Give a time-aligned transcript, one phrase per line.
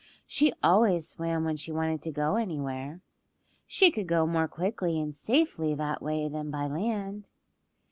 [0.25, 3.01] She always swam when she wanted to go anywhere.
[3.67, 7.29] She could go more quickly and safely that way than by land.